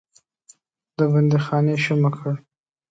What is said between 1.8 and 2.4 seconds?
شومه کړ.